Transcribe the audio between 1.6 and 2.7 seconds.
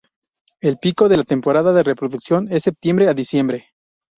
de reproducción es de